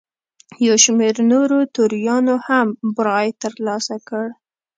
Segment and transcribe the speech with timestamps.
[0.65, 2.67] یو شمېر نورو توریانو هم
[2.97, 4.25] برائت ترلاسه کړ.